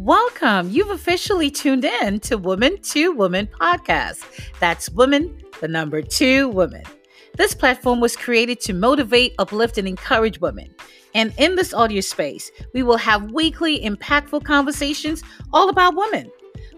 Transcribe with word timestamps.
Welcome. 0.00 0.70
You've 0.70 0.88
officially 0.88 1.50
tuned 1.50 1.84
in 1.84 2.20
to 2.20 2.38
Woman 2.38 2.80
to 2.84 3.12
Woman 3.12 3.50
podcast. 3.60 4.24
That's 4.58 4.88
Woman, 4.88 5.38
the 5.60 5.68
number 5.68 6.00
two 6.00 6.48
woman. 6.48 6.84
This 7.36 7.54
platform 7.54 8.00
was 8.00 8.16
created 8.16 8.60
to 8.62 8.72
motivate, 8.72 9.34
uplift, 9.38 9.76
and 9.76 9.86
encourage 9.86 10.40
women. 10.40 10.74
And 11.14 11.34
in 11.36 11.54
this 11.54 11.74
audio 11.74 12.00
space, 12.00 12.50
we 12.72 12.82
will 12.82 12.96
have 12.96 13.32
weekly 13.32 13.78
impactful 13.84 14.42
conversations 14.42 15.22
all 15.52 15.68
about 15.68 15.94
women. 15.94 16.30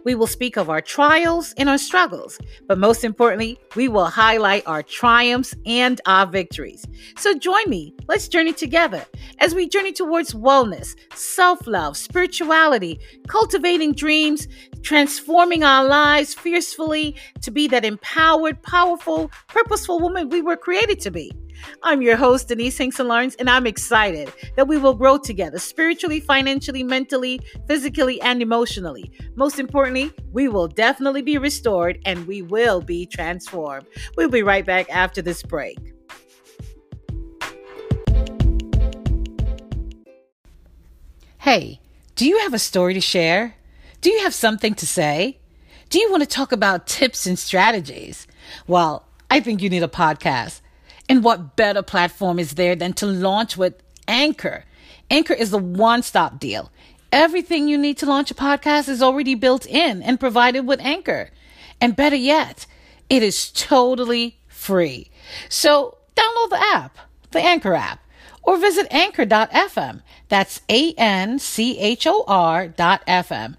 We 0.04 0.14
will 0.14 0.26
speak 0.26 0.56
of 0.56 0.68
our 0.68 0.80
trials 0.80 1.54
and 1.56 1.68
our 1.68 1.78
struggles, 1.78 2.38
but 2.66 2.78
most 2.78 3.04
importantly, 3.04 3.58
we 3.76 3.88
will 3.88 4.06
highlight 4.06 4.66
our 4.66 4.82
triumphs 4.82 5.54
and 5.64 6.00
our 6.06 6.26
victories. 6.26 6.84
So 7.16 7.34
join 7.38 7.68
me. 7.68 7.94
Let's 8.08 8.28
journey 8.28 8.52
together 8.52 9.04
as 9.38 9.54
we 9.54 9.68
journey 9.68 9.92
towards 9.92 10.34
wellness, 10.34 10.96
self 11.14 11.66
love, 11.66 11.96
spirituality, 11.96 13.00
cultivating 13.28 13.92
dreams, 13.92 14.48
transforming 14.82 15.62
our 15.62 15.84
lives 15.84 16.34
fiercely 16.34 17.16
to 17.42 17.50
be 17.50 17.68
that 17.68 17.84
empowered, 17.84 18.62
powerful, 18.62 19.30
purposeful 19.48 20.00
woman 20.00 20.28
we 20.28 20.42
were 20.42 20.56
created 20.56 21.00
to 21.00 21.10
be. 21.10 21.32
I'm 21.82 22.02
your 22.02 22.16
host, 22.16 22.48
Denise 22.48 22.78
Hinkson 22.78 23.08
Lawrence, 23.08 23.34
and 23.36 23.48
I'm 23.48 23.66
excited 23.66 24.32
that 24.56 24.68
we 24.68 24.78
will 24.78 24.94
grow 24.94 25.18
together 25.18 25.58
spiritually, 25.58 26.20
financially, 26.20 26.82
mentally, 26.82 27.40
physically, 27.66 28.20
and 28.20 28.42
emotionally. 28.42 29.10
Most 29.34 29.58
importantly, 29.58 30.12
we 30.32 30.48
will 30.48 30.68
definitely 30.68 31.22
be 31.22 31.38
restored 31.38 31.98
and 32.04 32.26
we 32.26 32.42
will 32.42 32.80
be 32.80 33.06
transformed. 33.06 33.86
We'll 34.16 34.28
be 34.28 34.42
right 34.42 34.64
back 34.64 34.88
after 34.90 35.22
this 35.22 35.42
break. 35.42 35.78
Hey, 41.38 41.80
do 42.14 42.24
you 42.26 42.38
have 42.38 42.54
a 42.54 42.58
story 42.58 42.94
to 42.94 43.00
share? 43.00 43.56
Do 44.00 44.10
you 44.10 44.20
have 44.20 44.34
something 44.34 44.74
to 44.74 44.86
say? 44.86 45.40
Do 45.90 45.98
you 45.98 46.10
want 46.10 46.22
to 46.22 46.28
talk 46.28 46.52
about 46.52 46.86
tips 46.86 47.26
and 47.26 47.38
strategies? 47.38 48.26
Well, 48.66 49.08
I 49.30 49.40
think 49.40 49.60
you 49.60 49.68
need 49.68 49.82
a 49.82 49.88
podcast. 49.88 50.60
And 51.08 51.24
what 51.24 51.56
better 51.56 51.82
platform 51.82 52.38
is 52.38 52.52
there 52.52 52.74
than 52.74 52.92
to 52.94 53.06
launch 53.06 53.56
with 53.56 53.74
Anchor? 54.08 54.64
Anchor 55.10 55.34
is 55.34 55.50
the 55.50 55.58
one 55.58 56.02
stop 56.02 56.38
deal. 56.38 56.70
Everything 57.10 57.68
you 57.68 57.76
need 57.76 57.98
to 57.98 58.06
launch 58.06 58.30
a 58.30 58.34
podcast 58.34 58.88
is 58.88 59.02
already 59.02 59.34
built 59.34 59.66
in 59.66 60.02
and 60.02 60.18
provided 60.18 60.66
with 60.66 60.80
Anchor. 60.80 61.30
And 61.80 61.94
better 61.94 62.16
yet, 62.16 62.66
it 63.10 63.22
is 63.22 63.50
totally 63.50 64.38
free. 64.48 65.10
So 65.48 65.98
download 66.16 66.50
the 66.50 66.64
app, 66.72 66.98
the 67.32 67.40
Anchor 67.40 67.74
app, 67.74 68.00
or 68.42 68.56
visit 68.56 68.86
anchor.fm. 68.90 70.02
That's 70.28 70.62
A 70.68 70.94
N 70.94 71.38
C 71.38 71.78
H 71.78 72.06
O 72.06 72.24
R 72.26 72.68
dot 72.68 73.06
FM. 73.06 73.56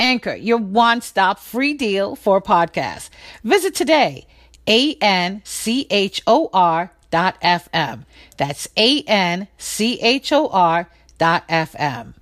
Anchor, 0.00 0.34
your 0.34 0.58
one 0.58 1.00
stop 1.00 1.38
free 1.38 1.72
deal 1.74 2.16
for 2.16 2.40
podcasts. 2.42 3.08
Visit 3.44 3.74
today 3.74 4.26
a 4.66 4.94
N 5.00 5.42
C 5.44 5.86
H 5.90 6.22
O 6.26 6.50
R 6.52 6.92
dot 7.10 7.40
FM. 7.40 8.04
That's 8.36 8.68
A 8.76 9.02
N 9.02 9.48
C 9.58 10.00
H 10.00 10.32
O 10.32 10.48
R 10.48 10.90
dot 11.18 11.46
FM. 11.48 12.14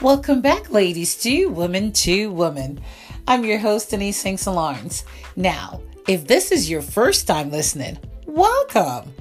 Welcome 0.00 0.40
back, 0.40 0.70
ladies, 0.70 1.16
to 1.22 1.46
Woman 1.46 1.92
to 1.92 2.30
Woman. 2.30 2.80
I'm 3.26 3.44
your 3.44 3.58
host, 3.58 3.90
Denise 3.90 4.22
Hinkson 4.22 4.54
Lawrence. 4.54 5.04
Now, 5.34 5.82
if 6.06 6.26
this 6.26 6.52
is 6.52 6.70
your 6.70 6.82
first 6.82 7.26
time 7.26 7.50
listening, 7.50 7.98
welcome. 8.24 9.12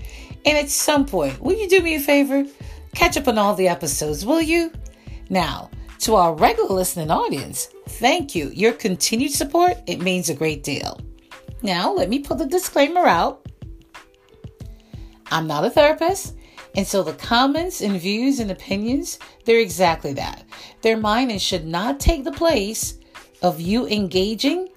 And 0.45 0.57
at 0.57 0.69
some 0.69 1.05
point, 1.05 1.41
will 1.41 1.55
you 1.55 1.67
do 1.67 1.81
me 1.81 1.95
a 1.95 1.99
favor? 1.99 2.45
Catch 2.93 3.17
up 3.17 3.27
on 3.27 3.39
all 3.39 3.55
the 3.55 3.67
episodes, 3.67 4.23
will 4.23 4.41
you? 4.41 4.71
Now, 5.29 5.71
to 5.99 6.15
our 6.15 6.33
regular 6.33 6.69
listening 6.69 7.11
audience, 7.11 7.69
thank 7.87 8.35
you. 8.35 8.49
Your 8.49 8.73
continued 8.73 9.31
support, 9.31 9.77
it 9.87 10.01
means 10.01 10.29
a 10.29 10.35
great 10.35 10.63
deal. 10.63 10.99
Now, 11.61 11.91
let 11.91 12.09
me 12.09 12.19
put 12.19 12.37
the 12.37 12.45
disclaimer 12.45 13.05
out. 13.05 13.45
I'm 15.31 15.47
not 15.47 15.65
a 15.65 15.69
therapist, 15.69 16.35
and 16.75 16.85
so 16.85 17.03
the 17.03 17.13
comments 17.13 17.81
and 17.81 17.99
views 17.99 18.39
and 18.39 18.51
opinions, 18.51 19.19
they're 19.45 19.59
exactly 19.59 20.13
that. 20.13 20.45
They're 20.81 20.97
mine 20.97 21.31
and 21.31 21.41
should 21.41 21.65
not 21.65 21.99
take 21.99 22.23
the 22.23 22.31
place 22.31 22.99
of 23.41 23.59
you 23.59 23.87
engaging 23.87 24.69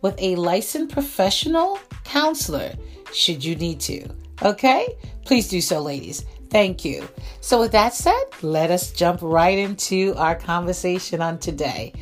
with 0.00 0.14
a 0.18 0.36
licensed 0.36 0.92
professional 0.92 1.78
counselor 2.04 2.72
should 3.12 3.44
you 3.44 3.56
need 3.56 3.80
to. 3.80 4.08
Okay? 4.42 4.88
Please 5.24 5.48
do 5.48 5.60
so, 5.60 5.80
ladies. 5.80 6.24
Thank 6.52 6.84
you. 6.84 7.08
So, 7.40 7.58
with 7.58 7.72
that 7.72 7.94
said, 7.94 8.22
let 8.42 8.70
us 8.70 8.92
jump 8.92 9.20
right 9.22 9.56
into 9.56 10.14
our 10.18 10.34
conversation 10.34 11.22
on 11.22 11.38
today. 11.38 11.94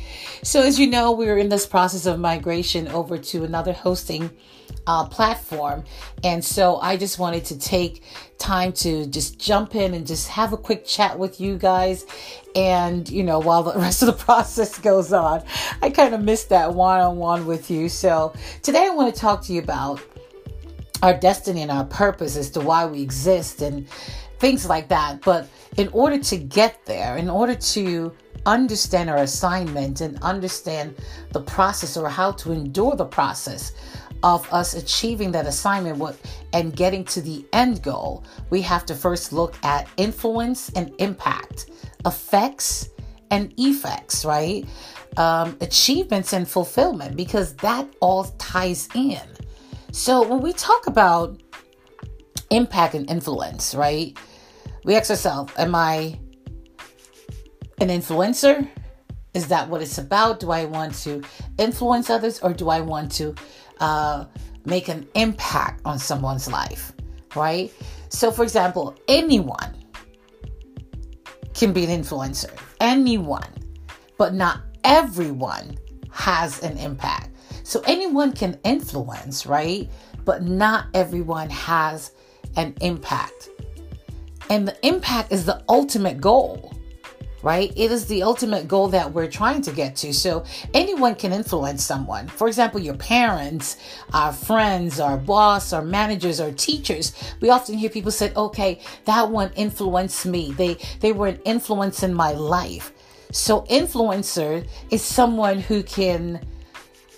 So, 0.43 0.61
as 0.61 0.77
you 0.77 0.87
know, 0.87 1.13
we're 1.13 1.37
in 1.37 1.47
this 1.47 1.65
process 1.65 2.05
of 2.05 2.19
migration 2.19 2.89
over 2.89 3.17
to 3.17 3.45
another 3.45 3.71
hosting 3.71 4.29
uh, 4.85 5.07
platform. 5.07 5.85
And 6.25 6.43
so, 6.43 6.81
I 6.81 6.97
just 6.97 7.17
wanted 7.17 7.45
to 7.45 7.57
take 7.57 8.03
time 8.39 8.73
to 8.73 9.05
just 9.05 9.39
jump 9.39 9.73
in 9.73 9.93
and 9.93 10.05
just 10.05 10.27
have 10.27 10.51
a 10.51 10.57
quick 10.57 10.85
chat 10.85 11.17
with 11.17 11.39
you 11.39 11.57
guys. 11.57 12.05
And, 12.53 13.09
you 13.09 13.23
know, 13.23 13.39
while 13.39 13.63
the 13.63 13.73
rest 13.79 14.01
of 14.01 14.07
the 14.07 14.21
process 14.21 14.77
goes 14.77 15.13
on, 15.13 15.45
I 15.81 15.91
kind 15.91 16.13
of 16.13 16.21
missed 16.21 16.49
that 16.49 16.73
one 16.73 16.99
on 16.99 17.15
one 17.15 17.45
with 17.45 17.71
you. 17.71 17.87
So, 17.87 18.33
today 18.63 18.85
I 18.85 18.89
want 18.89 19.15
to 19.15 19.17
talk 19.17 19.43
to 19.43 19.53
you 19.53 19.61
about 19.61 20.01
our 21.01 21.13
destiny 21.17 21.61
and 21.61 21.71
our 21.71 21.85
purpose 21.85 22.35
as 22.35 22.49
to 22.51 22.59
why 22.59 22.85
we 22.85 23.01
exist 23.01 23.61
and 23.61 23.87
things 24.41 24.67
like 24.67 24.89
that. 24.89 25.21
But 25.21 25.47
in 25.77 25.87
order 25.93 26.17
to 26.17 26.37
get 26.37 26.83
there, 26.85 27.15
in 27.17 27.29
order 27.29 27.55
to 27.55 28.13
understand 28.45 29.07
our 29.09 29.17
assignment 29.17 30.01
and 30.01 30.17
understand 30.23 30.95
the 31.31 31.41
process 31.41 31.95
or 31.95 32.09
how 32.09 32.31
to 32.31 32.51
endure 32.51 32.95
the 32.95 33.05
process 33.05 33.71
of 34.23 34.51
us 34.51 34.73
achieving 34.73 35.31
that 35.31 35.45
assignment 35.45 36.19
and 36.53 36.75
getting 36.75 37.03
to 37.05 37.21
the 37.21 37.45
end 37.53 37.81
goal, 37.83 38.23
we 38.49 38.61
have 38.61 38.85
to 38.87 38.95
first 38.95 39.31
look 39.31 39.53
at 39.63 39.87
influence 39.97 40.69
and 40.69 40.91
impact, 40.97 41.69
effects 42.05 42.89
and 43.29 43.53
effects, 43.57 44.25
right? 44.25 44.65
Um, 45.17 45.55
achievements 45.61 46.33
and 46.33 46.47
fulfillment, 46.47 47.15
because 47.15 47.55
that 47.57 47.87
all 47.99 48.23
ties 48.39 48.89
in. 48.95 49.21
So 49.91 50.27
when 50.27 50.41
we 50.41 50.53
talk 50.53 50.87
about 50.87 51.41
impact 52.49 52.95
and 52.95 53.09
influence, 53.09 53.75
right? 53.75 54.17
We 54.83 54.95
ask 54.95 55.09
ourselves, 55.09 55.53
am 55.57 55.75
I 55.75 56.19
an 57.79 57.89
influencer? 57.89 58.67
Is 59.33 59.47
that 59.47 59.69
what 59.69 59.81
it's 59.81 59.97
about? 59.97 60.39
Do 60.39 60.51
I 60.51 60.65
want 60.65 60.93
to 61.03 61.21
influence 61.57 62.09
others 62.09 62.39
or 62.39 62.53
do 62.53 62.69
I 62.69 62.81
want 62.81 63.11
to 63.13 63.35
uh, 63.79 64.25
make 64.65 64.87
an 64.89 65.07
impact 65.15 65.81
on 65.85 65.99
someone's 65.99 66.51
life? 66.51 66.93
Right? 67.35 67.71
So, 68.09 68.31
for 68.31 68.43
example, 68.43 68.97
anyone 69.07 69.75
can 71.53 71.71
be 71.71 71.85
an 71.85 72.01
influencer, 72.01 72.51
anyone, 72.79 73.47
but 74.17 74.33
not 74.33 74.61
everyone 74.83 75.77
has 76.11 76.61
an 76.61 76.77
impact. 76.77 77.29
So, 77.63 77.81
anyone 77.87 78.33
can 78.33 78.59
influence, 78.65 79.45
right? 79.45 79.89
But 80.25 80.43
not 80.43 80.87
everyone 80.93 81.49
has 81.51 82.11
an 82.57 82.75
impact. 82.81 83.50
And 84.49 84.67
the 84.67 84.75
impact 84.85 85.31
is 85.31 85.45
the 85.45 85.63
ultimate 85.69 86.19
goal, 86.19 86.73
right? 87.41 87.71
It 87.75 87.91
is 87.91 88.05
the 88.05 88.23
ultimate 88.23 88.67
goal 88.67 88.89
that 88.89 89.13
we're 89.13 89.29
trying 89.29 89.61
to 89.63 89.71
get 89.71 89.95
to. 89.97 90.13
So 90.13 90.43
anyone 90.73 91.15
can 91.15 91.31
influence 91.31 91.85
someone. 91.85 92.27
For 92.27 92.47
example, 92.47 92.79
your 92.81 92.95
parents, 92.95 93.77
our 94.13 94.33
friends, 94.33 94.99
our 94.99 95.17
boss, 95.17 95.73
our 95.73 95.81
managers, 95.81 96.39
our 96.39 96.51
teachers. 96.51 97.13
We 97.39 97.49
often 97.49 97.77
hear 97.77 97.89
people 97.89 98.11
say, 98.11 98.33
okay, 98.35 98.81
that 99.05 99.29
one 99.29 99.51
influenced 99.55 100.25
me. 100.25 100.51
They, 100.51 100.77
they 100.99 101.13
were 101.13 101.27
an 101.27 101.39
influence 101.45 102.03
in 102.03 102.13
my 102.13 102.33
life. 102.33 102.91
So 103.31 103.61
influencer 103.61 104.67
is 104.89 105.01
someone 105.01 105.59
who 105.59 105.83
can 105.83 106.45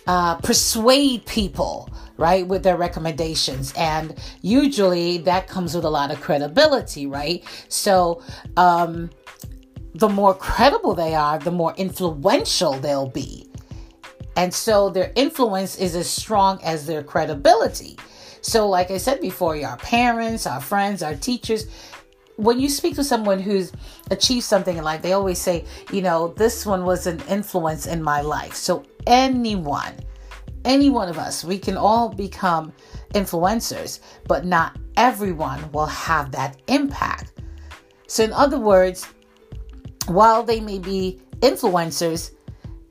uh, 0.07 0.35
persuade 0.37 1.25
people 1.25 1.89
right, 2.17 2.47
with 2.47 2.63
their 2.63 2.77
recommendations. 2.77 3.73
And 3.75 4.15
usually 4.41 5.17
that 5.19 5.47
comes 5.47 5.75
with 5.75 5.85
a 5.85 5.89
lot 5.89 6.11
of 6.11 6.21
credibility, 6.21 7.07
right? 7.07 7.43
So, 7.69 8.21
um, 8.57 9.09
the 9.95 10.09
more 10.09 10.33
credible 10.33 10.95
they 10.95 11.13
are, 11.13 11.37
the 11.37 11.51
more 11.51 11.73
influential 11.77 12.73
they'll 12.73 13.09
be. 13.09 13.47
And 14.35 14.51
so 14.51 14.89
their 14.89 15.11
influence 15.15 15.77
is 15.77 15.95
as 15.95 16.09
strong 16.09 16.59
as 16.63 16.87
their 16.87 17.03
credibility. 17.03 17.97
So, 18.41 18.67
like 18.67 18.89
I 18.89 18.97
said 18.97 19.21
before, 19.21 19.55
our 19.63 19.77
parents, 19.77 20.47
our 20.47 20.59
friends, 20.59 21.03
our 21.03 21.15
teachers, 21.15 21.67
when 22.37 22.59
you 22.59 22.69
speak 22.69 22.95
to 22.95 23.03
someone 23.03 23.39
who's 23.39 23.71
achieved 24.11 24.45
something 24.45 24.77
in 24.77 24.83
life, 24.83 25.01
they 25.01 25.13
always 25.13 25.39
say, 25.39 25.65
you 25.91 26.01
know, 26.01 26.29
this 26.29 26.65
one 26.65 26.83
was 26.83 27.07
an 27.07 27.21
influence 27.29 27.85
in 27.85 28.01
my 28.01 28.21
life. 28.21 28.55
So, 28.55 28.85
anyone 29.05 29.93
any 30.65 30.89
one 30.89 31.09
of 31.09 31.17
us, 31.17 31.43
we 31.43 31.57
can 31.57 31.77
all 31.77 32.09
become 32.09 32.73
influencers, 33.13 33.99
but 34.27 34.45
not 34.45 34.77
everyone 34.97 35.71
will 35.71 35.85
have 35.87 36.31
that 36.31 36.61
impact. 36.67 37.33
So, 38.07 38.23
in 38.23 38.33
other 38.33 38.59
words, 38.59 39.07
while 40.07 40.43
they 40.43 40.59
may 40.59 40.79
be 40.79 41.21
influencers, 41.39 42.31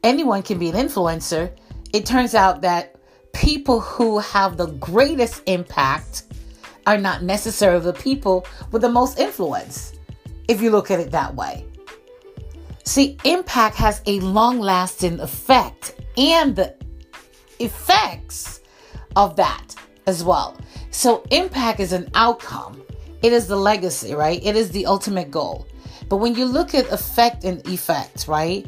anyone 0.03 0.43
can 0.43 0.59
be 0.59 0.69
an 0.69 0.75
influencer. 0.75 1.57
It 1.93 2.07
turns 2.07 2.35
out 2.35 2.63
that 2.63 2.97
people 3.33 3.81
who 3.81 4.19
have 4.19 4.57
the 4.57 4.67
greatest 4.67 5.43
impact 5.47 6.25
are 6.87 6.99
not 6.99 7.23
necessarily 7.23 7.85
the 7.85 7.93
people 7.93 8.47
with 8.71 8.83
the 8.83 8.89
most 8.89 9.19
influence, 9.19 9.93
if 10.49 10.61
you 10.61 10.71
look 10.71 10.91
at 10.91 11.01
it 11.01 11.11
that 11.11 11.35
way. 11.35 11.65
See, 12.85 13.17
impact 13.25 13.77
has 13.77 14.03
a 14.07 14.19
long 14.21 14.59
lasting 14.59 15.21
effect 15.21 15.95
and 16.17 16.57
the 16.57 16.75
effects 17.61 18.61
of 19.15 19.37
that 19.37 19.75
as 20.07 20.25
well. 20.25 20.57
So, 20.91 21.25
impact 21.31 21.81
is 21.81 21.93
an 21.93 22.11
outcome, 22.15 22.83
it 23.23 23.33
is 23.33 23.47
the 23.47 23.57
legacy, 23.57 24.15
right? 24.15 24.45
It 24.45 24.57
is 24.57 24.71
the 24.71 24.87
ultimate 24.87 25.31
goal. 25.31 25.67
But 26.09 26.17
when 26.17 26.35
you 26.35 26.45
look 26.45 26.75
at 26.75 26.91
effect 26.91 27.45
and 27.45 27.67
effect, 27.69 28.27
right? 28.27 28.67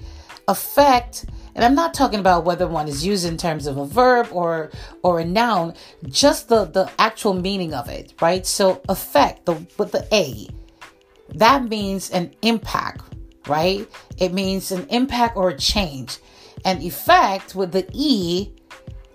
Effect, 0.49 1.27
and 1.55 1.65
I'm 1.65 1.75
not 1.75 1.95
talking 1.95 2.21
about 2.21 2.45
whether 2.45 2.67
one 2.67 2.89
is 2.89 3.07
used 3.07 3.25
in 3.25 3.37
terms 3.37 3.67
of 3.67 3.77
a 3.77 3.87
verb 3.87 4.29
or 4.33 4.71
or 5.03 5.21
a 5.21 5.25
noun, 5.25 5.75
just 6.09 6.49
the 6.49 6.65
the 6.65 6.91
actual 6.99 7.35
meaning 7.35 7.75
of 7.75 7.89
it, 7.89 8.15
right? 8.21 8.45
So 8.47 8.83
effect, 8.89 9.47
the 9.47 9.55
with 9.79 9.93
the 9.93 10.07
A, 10.13 10.49
that 11.35 11.65
means 11.69 12.11
an 12.11 12.35
impact, 12.43 13.03
right? 13.47 13.89
It 14.19 14.33
means 14.33 14.73
an 14.73 14.87
impact 14.89 15.37
or 15.37 15.51
a 15.51 15.59
change. 15.59 16.19
And 16.65 16.83
effect 16.83 17.55
with 17.55 17.73
the 17.73 17.87
E, 17.93 18.55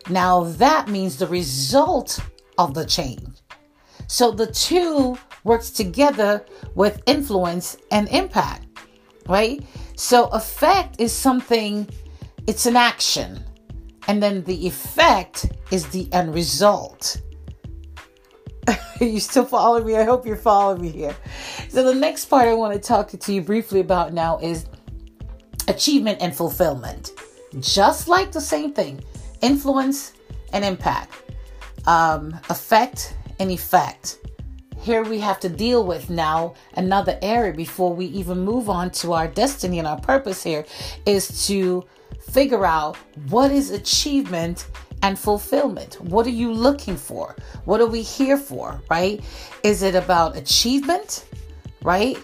now 0.09 0.44
that 0.44 0.88
means 0.88 1.18
the 1.18 1.27
result 1.27 2.19
of 2.57 2.74
the 2.74 2.86
change. 2.86 3.27
So 4.07 4.31
the 4.31 4.47
two 4.47 5.18
works 5.44 5.69
together 5.69 6.45
with 6.75 7.01
influence 7.06 7.77
and 7.91 8.07
impact, 8.09 8.65
right? 9.27 9.63
So 9.95 10.27
effect 10.27 11.00
is 11.00 11.12
something, 11.12 11.88
it's 12.50 12.66
an 12.66 12.75
action. 12.75 13.40
And 14.07 14.24
then 14.24 14.44
the 14.46 14.66
effect 14.66 15.51
is 15.69 15.88
the 15.90 16.12
end 16.12 16.34
result. 16.34 17.22
you 19.00 19.19
still 19.19 19.46
following 19.46 19.86
me? 19.86 19.96
I 19.96 20.04
hope 20.04 20.25
you're 20.25 20.36
following 20.36 20.81
me 20.81 20.90
here. 20.90 21.16
So 21.69 21.84
the 21.84 21.94
next 21.94 22.25
part 22.25 22.48
I 22.48 22.56
want 22.56 22.74
to 22.74 22.80
talk 22.80 23.10
to 23.10 23.31
you 23.31 23.44
briefly 23.44 23.81
about 23.81 24.13
now 24.13 24.40
is 24.40 24.66
achievement 25.68 26.24
and 26.24 26.36
fulfillment. 26.36 27.12
Just 27.60 28.07
like 28.07 28.31
the 28.31 28.42
same 28.42 28.74
thing, 28.74 29.00
influence 29.42 30.13
and 30.51 30.66
impact, 30.66 31.13
um, 31.86 32.34
effect 32.50 33.16
and 33.40 33.51
effect. 33.51 34.18
Here 34.81 35.04
we 35.04 35.19
have 35.19 35.40
to 35.42 35.50
deal 35.50 35.86
with 35.86 36.10
now 36.10 36.56
another 36.74 37.19
area 37.22 37.54
before 37.54 37.94
we 37.94 38.06
even 38.06 38.40
move 38.40 38.72
on 38.72 38.90
to 39.01 39.13
our 39.13 39.28
destiny 39.28 39.78
and 39.78 39.88
our 39.88 40.00
purpose 40.00 40.42
here 40.42 40.66
is 41.06 41.46
to 41.46 41.86
figure 42.31 42.65
out 42.65 42.97
what 43.29 43.51
is 43.51 43.71
achievement 43.71 44.67
and 45.01 45.17
fulfillment. 45.17 46.00
What 46.01 46.25
are 46.27 46.31
you 46.31 46.51
looking 46.51 46.97
for? 46.97 47.35
What 47.65 47.81
are 47.81 47.88
we 47.88 48.01
here 48.01 48.38
for, 48.38 48.81
right? 48.89 49.23
Is 49.63 49.81
it 49.81 49.95
about 49.95 50.35
achievement, 50.35 51.25
right? 51.83 52.17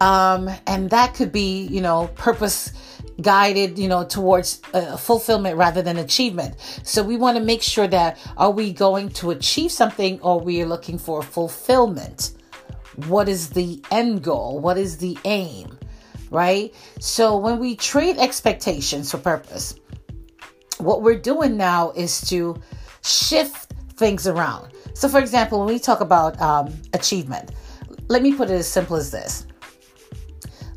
Um, 0.00 0.50
and 0.66 0.90
that 0.90 1.14
could 1.14 1.32
be, 1.32 1.66
you 1.66 1.80
know, 1.80 2.08
purpose 2.14 2.72
guided, 3.20 3.78
you 3.78 3.88
know, 3.88 4.04
towards 4.04 4.60
uh, 4.74 4.96
fulfillment 4.96 5.56
rather 5.56 5.82
than 5.82 5.98
achievement. 5.98 6.56
So 6.82 7.02
we 7.02 7.16
want 7.16 7.36
to 7.36 7.42
make 7.42 7.62
sure 7.62 7.86
that 7.88 8.18
are 8.36 8.50
we 8.50 8.72
going 8.72 9.10
to 9.10 9.30
achieve 9.30 9.70
something 9.70 10.20
or 10.20 10.40
we 10.40 10.62
are 10.62 10.66
looking 10.66 10.98
for 10.98 11.22
fulfillment? 11.22 12.32
What 13.06 13.28
is 13.28 13.50
the 13.50 13.82
end 13.90 14.22
goal? 14.22 14.58
What 14.60 14.76
is 14.76 14.98
the 14.98 15.16
aim? 15.24 15.78
Right? 16.32 16.74
So 16.98 17.36
when 17.36 17.58
we 17.58 17.76
trade 17.76 18.16
expectations 18.16 19.10
for 19.10 19.18
purpose, 19.18 19.74
what 20.78 21.02
we're 21.02 21.18
doing 21.18 21.56
now 21.56 21.90
is 21.90 22.20
to 22.30 22.60
shift 23.02 23.72
things 23.96 24.26
around. 24.26 24.72
So, 24.94 25.08
for 25.08 25.18
example, 25.18 25.58
when 25.60 25.68
we 25.68 25.78
talk 25.78 26.00
about 26.00 26.40
um, 26.40 26.72
achievement, 26.94 27.52
let 28.08 28.22
me 28.22 28.34
put 28.34 28.50
it 28.50 28.54
as 28.54 28.66
simple 28.68 28.96
as 28.96 29.10
this. 29.10 29.46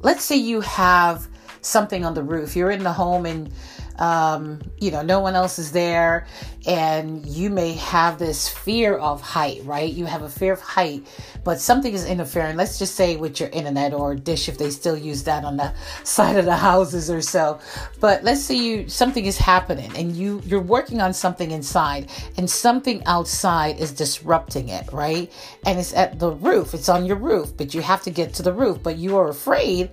Let's 0.01 0.23
say 0.23 0.35
you 0.35 0.61
have 0.61 1.27
something 1.61 2.05
on 2.05 2.13
the 2.13 2.23
roof. 2.23 2.55
You're 2.55 2.71
in 2.71 2.83
the 2.83 2.93
home 2.93 3.25
and 3.25 3.51
um, 3.97 4.61
you 4.79 4.91
know, 4.91 5.01
no 5.01 5.19
one 5.19 5.35
else 5.35 5.57
is 5.57 5.71
there, 5.71 6.27
and 6.67 7.25
you 7.25 7.49
may 7.49 7.73
have 7.73 8.19
this 8.19 8.49
fear 8.49 8.97
of 8.97 9.21
height, 9.21 9.61
right? 9.63 9.91
You 9.91 10.05
have 10.05 10.21
a 10.21 10.29
fear 10.29 10.53
of 10.53 10.61
height, 10.61 11.05
but 11.43 11.59
something 11.59 11.93
is 11.93 12.05
interfering. 12.05 12.57
Let's 12.57 12.77
just 12.77 12.95
say 12.95 13.15
with 13.15 13.39
your 13.39 13.49
internet 13.49 13.93
or 13.93 14.15
dish, 14.15 14.49
if 14.49 14.57
they 14.57 14.69
still 14.69 14.97
use 14.97 15.23
that 15.23 15.45
on 15.45 15.57
the 15.57 15.73
side 16.03 16.37
of 16.37 16.45
the 16.45 16.55
houses 16.55 17.09
or 17.09 17.21
so. 17.21 17.59
But 17.99 18.23
let's 18.23 18.41
say 18.41 18.55
you 18.55 18.89
something 18.89 19.25
is 19.25 19.37
happening, 19.37 19.91
and 19.95 20.15
you 20.15 20.41
you're 20.45 20.61
working 20.61 21.01
on 21.01 21.13
something 21.13 21.51
inside, 21.51 22.09
and 22.37 22.49
something 22.49 23.03
outside 23.05 23.79
is 23.79 23.91
disrupting 23.91 24.69
it, 24.69 24.91
right? 24.91 25.31
And 25.65 25.79
it's 25.79 25.93
at 25.93 26.19
the 26.19 26.31
roof. 26.31 26.73
It's 26.73 26.89
on 26.89 27.05
your 27.05 27.17
roof, 27.17 27.55
but 27.55 27.73
you 27.73 27.81
have 27.81 28.01
to 28.03 28.09
get 28.09 28.33
to 28.35 28.43
the 28.43 28.53
roof, 28.53 28.79
but 28.83 28.97
you 28.97 29.17
are 29.17 29.29
afraid 29.29 29.91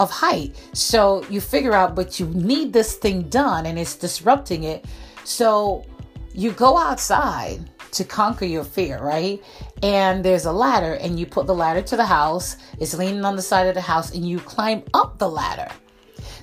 of 0.00 0.10
height. 0.10 0.56
So 0.72 1.24
you 1.30 1.40
figure 1.40 1.72
out, 1.72 1.94
but 1.94 2.20
you 2.20 2.26
need 2.28 2.72
this 2.72 2.94
thing 2.94 3.22
done 3.28 3.66
and 3.66 3.78
it's 3.78 3.96
disrupting 3.96 4.64
it. 4.64 4.84
So 5.24 5.84
you 6.32 6.52
go 6.52 6.76
outside 6.76 7.70
to 7.92 8.04
conquer 8.04 8.44
your 8.44 8.64
fear, 8.64 9.02
right? 9.02 9.42
And 9.82 10.24
there's 10.24 10.44
a 10.44 10.52
ladder, 10.52 10.94
and 10.94 11.18
you 11.18 11.24
put 11.26 11.46
the 11.46 11.54
ladder 11.54 11.80
to 11.82 11.96
the 11.96 12.04
house, 12.04 12.56
it's 12.78 12.94
leaning 12.94 13.24
on 13.24 13.36
the 13.36 13.42
side 13.42 13.66
of 13.66 13.74
the 13.74 13.80
house, 13.80 14.14
and 14.14 14.28
you 14.28 14.38
climb 14.38 14.82
up 14.92 15.18
the 15.18 15.28
ladder. 15.28 15.68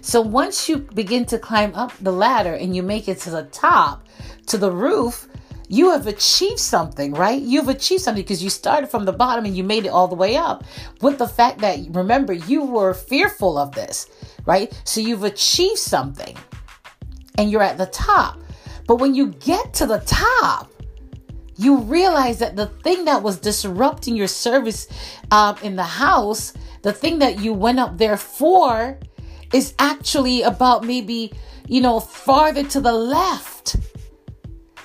So 0.02 0.20
once 0.20 0.68
you 0.68 0.80
begin 0.80 1.26
to 1.28 1.40
climb 1.40 1.74
up 1.76 1.94
the 2.02 2.12
ladder 2.12 2.56
and 2.56 2.76
you 2.76 2.84
make 2.84 3.08
it 3.08 3.20
to 3.20 3.30
the 3.30 3.44
top, 3.44 4.06
to 4.48 4.58
the 4.58 4.72
roof, 4.72 5.28
you 5.70 5.92
have 5.92 6.08
achieved 6.08 6.60
something, 6.60 7.14
right? 7.14 7.42
You've 7.42 7.70
achieved 7.70 8.04
something 8.04 8.24
because 8.24 8.44
you 8.44 8.50
started 8.50 8.88
from 8.88 9.06
the 9.06 9.12
bottom 9.12 9.46
and 9.46 9.56
you 9.56 9.64
made 9.64 9.86
it 9.86 9.90
all 9.90 10.08
the 10.08 10.16
way 10.16 10.36
up 10.36 10.64
with 11.02 11.18
the 11.18 11.28
fact 11.28 11.60
that, 11.60 11.80
remember, 11.90 12.34
you 12.34 12.64
were 12.64 12.94
fearful 12.94 13.58
of 13.58 13.72
this, 13.72 14.08
right? 14.46 14.74
So 14.84 15.02
you've 15.02 15.24
achieved 15.24 15.80
something 15.80 16.38
and 17.38 17.50
you're 17.50 17.64
at 17.64 17.78
the 17.78 17.88
top. 17.88 18.40
But 18.88 18.98
when 18.98 19.16
you 19.16 19.28
get 19.28 19.74
to 19.76 19.86
the 19.86 20.00
top, 20.00 20.70
you 21.56 21.78
realize 21.78 22.40
that 22.40 22.56
the 22.56 22.68
thing 22.68 23.06
that 23.06 23.24
was 23.24 23.38
disrupting 23.38 24.16
your 24.16 24.28
service 24.28 24.88
um, 25.32 25.56
in 25.64 25.76
the 25.76 25.84
house, 25.84 26.54
the 26.82 26.92
thing 26.92 27.20
that 27.20 27.40
you 27.40 27.54
went 27.54 27.80
up 27.80 27.98
there 27.98 28.18
for, 28.18 29.00
is 29.54 29.74
actually 29.80 30.42
about 30.42 30.84
maybe, 30.84 31.32
you 31.68 31.80
know, 31.80 32.00
farther 32.00 32.64
to 32.64 32.82
the 32.82 32.92
left 32.92 33.78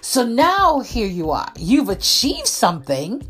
so 0.08 0.24
now 0.24 0.80
here 0.80 1.06
you 1.06 1.32
are. 1.32 1.52
You've 1.58 1.90
achieved 1.90 2.46
something, 2.46 3.22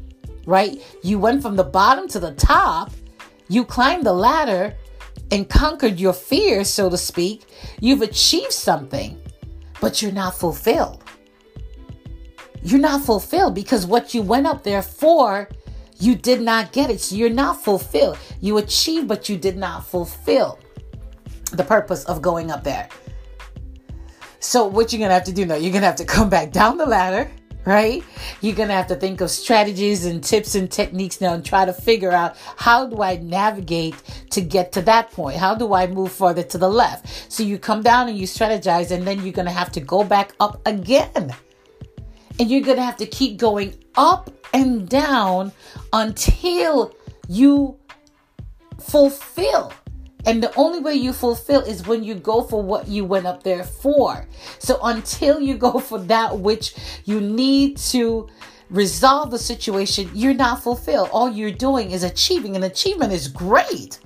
right? 0.47 0.81
You 1.03 1.19
went 1.19 1.43
from 1.43 1.57
the 1.57 1.65
bottom 1.65 2.07
to 2.07 2.21
the 2.21 2.35
top. 2.35 2.93
You 3.49 3.65
climbed 3.65 4.07
the 4.07 4.13
ladder 4.13 4.77
and 5.33 5.49
conquered 5.49 5.99
your 5.99 6.13
fear, 6.13 6.63
so 6.63 6.89
to 6.89 6.97
speak. 6.97 7.47
You've 7.81 8.03
achieved 8.03 8.53
something, 8.53 9.21
but 9.81 10.01
you're 10.01 10.13
not 10.13 10.39
fulfilled. 10.39 11.03
You're 12.63 12.79
not 12.79 13.05
fulfilled 13.05 13.57
because 13.57 13.85
what 13.85 14.15
you 14.15 14.23
went 14.23 14.47
up 14.47 14.63
there 14.63 14.83
for, 14.83 15.49
you 15.99 16.15
did 16.15 16.41
not 16.41 16.71
get 16.71 16.91
it. 16.91 17.01
So 17.01 17.17
you're 17.17 17.29
not 17.29 17.61
fulfilled. 17.61 18.19
You 18.41 18.59
achieved, 18.59 19.09
but 19.09 19.29
you 19.29 19.37
did 19.37 19.57
not 19.57 19.85
fulfill 19.85 20.61
the 21.51 21.65
purpose 21.65 22.05
of 22.05 22.23
going 22.23 22.53
up 22.53 22.63
there. 22.63 22.89
So 24.41 24.67
what 24.67 24.93
you're 24.93 25.01
gonna 25.01 25.15
have 25.15 25.25
to 25.25 25.33
do 25.33 25.45
now, 25.45 25.57
you're 25.57 25.73
gonna 25.73 25.87
have 25.87 25.97
to 25.97 26.05
come 26.05 26.29
back 26.29 26.53
down 26.53 26.77
the 26.77 26.87
ladder, 26.87 27.31
right? 27.65 28.05
You're 28.41 28.55
gonna 28.55 28.73
have 28.73 28.87
to 28.87 28.95
think 28.95 29.21
of 29.21 29.31
strategies 29.31 30.07
and 30.07 30.23
tips 30.23 30.55
and 30.55 30.71
techniques 30.71 31.21
now 31.21 31.35
and 31.35 31.45
try 31.45 31.65
to 31.65 31.73
figure 31.73 32.13
out 32.13 32.37
how 32.57 32.87
do 32.87 33.03
I 33.03 33.17
navigate 33.17 33.95
to 34.31 34.41
get 34.41 34.73
to 34.73 34.83
that 34.83 35.11
point? 35.11 35.37
How 35.39 35.55
do 35.55 35.75
I 35.75 35.87
move 35.89 36.13
further 36.13 36.45
to 36.45 36.59
the 36.59 36.69
left? 36.69 37.31
So 37.33 37.43
you 37.43 37.59
come 37.59 37.83
down 37.83 38.09
and 38.09 38.17
you 38.17 38.27
strategize, 38.27 38.91
and 38.91 39.07
then 39.07 39.23
you're 39.23 39.33
gonna 39.33 39.51
have 39.51 39.73
to 39.73 39.81
go 39.81 40.05
back 40.05 40.35
up 40.39 40.61
again. 40.67 41.35
And 42.39 42.49
you're 42.49 42.63
gonna 42.63 42.85
have 42.85 42.97
to 42.99 43.07
keep 43.07 43.39
going 43.39 43.75
up 43.97 44.31
and 44.55 44.89
down 44.89 45.53
until 45.93 46.95
you 47.29 47.77
fulfill 48.81 49.73
and 50.27 50.43
the 50.43 50.55
only 50.57 50.81
way 50.81 50.95
you 50.95 51.13
fulfill 51.13 51.61
is 51.61 51.87
when 51.87 52.03
you 52.03 52.15
go 52.15 52.43
for 52.43 52.63
what 52.63 52.89
you 52.89 53.05
went 53.05 53.27
up 53.27 53.43
there 53.43 53.65
for. 53.65 54.27
So 54.59 54.79
until 54.83 55.41
you 55.41 55.57
go 55.57 55.79
for 55.79 55.99
that 56.01 56.39
which 56.39 56.75
you 57.05 57.21
need 57.21 57.77
to 57.79 58.29
resolve 58.71 59.31
the 59.31 59.39
situation, 59.39 60.11
you're 60.13 60.35
not 60.35 60.63
fulfilled. 60.63 61.11
All 61.13 61.31
you're 61.31 61.51
doing 61.51 61.93
is 61.93 62.03
achieving, 62.03 62.57
and 62.57 62.65
achievement 62.65 63.13
is 63.13 63.29
great. 63.29 64.01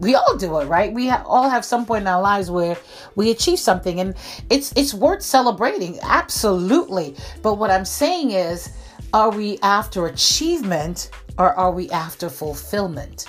We 0.00 0.14
all 0.14 0.36
do 0.36 0.58
it, 0.58 0.66
right? 0.66 0.92
We 0.92 1.08
ha- 1.08 1.24
all 1.26 1.48
have 1.48 1.64
some 1.64 1.84
point 1.84 2.02
in 2.02 2.08
our 2.08 2.22
lives 2.22 2.50
where 2.50 2.76
we 3.16 3.30
achieve 3.30 3.58
something, 3.58 4.00
and 4.00 4.14
it's 4.48 4.72
it's 4.76 4.94
worth 4.94 5.22
celebrating, 5.22 5.98
absolutely. 6.02 7.16
But 7.42 7.54
what 7.54 7.70
I'm 7.70 7.84
saying 7.84 8.32
is, 8.32 8.70
are 9.12 9.30
we 9.30 9.58
after 9.62 10.06
achievement 10.06 11.10
or 11.38 11.54
are 11.54 11.70
we 11.70 11.90
after 11.90 12.28
fulfillment? 12.28 13.26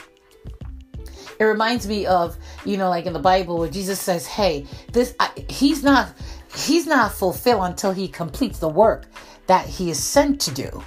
It 1.41 1.45
reminds 1.45 1.87
me 1.87 2.05
of 2.05 2.37
you 2.65 2.77
know, 2.77 2.87
like 2.87 3.07
in 3.07 3.13
the 3.13 3.19
Bible 3.19 3.57
where 3.57 3.67
Jesus 3.67 3.99
says, 3.99 4.27
"Hey, 4.27 4.67
this 4.93 5.15
I, 5.19 5.31
he's 5.49 5.81
not 5.81 6.13
he's 6.55 6.85
not 6.85 7.13
fulfilled 7.13 7.63
until 7.63 7.91
he 7.91 8.07
completes 8.07 8.59
the 8.59 8.69
work 8.69 9.07
that 9.47 9.65
he 9.65 9.89
is 9.89 9.97
sent 9.97 10.39
to 10.41 10.51
do." 10.51 10.83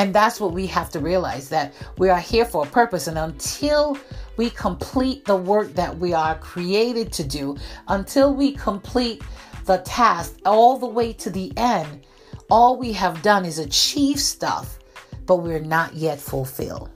And 0.00 0.12
that's 0.12 0.40
what 0.40 0.52
we 0.52 0.66
have 0.66 0.90
to 0.90 0.98
realize 0.98 1.48
that 1.50 1.74
we 1.96 2.08
are 2.08 2.18
here 2.18 2.44
for 2.44 2.66
a 2.66 2.68
purpose. 2.68 3.06
And 3.06 3.16
until 3.16 3.96
we 4.36 4.50
complete 4.50 5.26
the 5.26 5.36
work 5.36 5.72
that 5.74 5.96
we 5.96 6.12
are 6.12 6.36
created 6.40 7.12
to 7.12 7.22
do, 7.22 7.56
until 7.86 8.34
we 8.34 8.54
complete 8.54 9.22
the 9.66 9.78
task 9.84 10.38
all 10.44 10.76
the 10.76 10.88
way 10.88 11.12
to 11.12 11.30
the 11.30 11.52
end, 11.56 12.04
all 12.50 12.76
we 12.76 12.92
have 12.94 13.22
done 13.22 13.44
is 13.44 13.60
achieve 13.60 14.18
stuff, 14.18 14.80
but 15.24 15.36
we're 15.36 15.60
not 15.60 15.94
yet 15.94 16.18
fulfilled. 16.18 16.90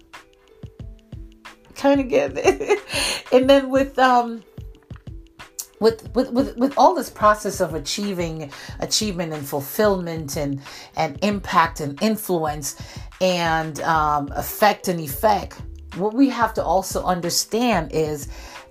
Kind 1.76 2.00
of 2.00 2.08
get 2.08 2.32
it. 2.36 2.80
and 3.32 3.48
then 3.48 3.70
with 3.70 3.98
um 3.98 4.42
with, 5.78 6.14
with, 6.14 6.30
with, 6.30 6.56
with 6.56 6.72
all 6.78 6.94
this 6.94 7.10
process 7.10 7.60
of 7.60 7.74
achieving 7.74 8.50
achievement 8.80 9.32
and 9.32 9.46
fulfillment 9.46 10.36
and, 10.36 10.62
and 10.96 11.18
impact 11.22 11.80
and 11.80 12.00
influence 12.02 12.76
and 13.20 13.80
um, 13.80 14.32
effect 14.34 14.88
and 14.88 15.00
effect, 15.00 15.60
what 15.96 16.14
we 16.14 16.28
have 16.28 16.54
to 16.54 16.64
also 16.64 17.04
understand 17.04 17.92
is 17.92 18.28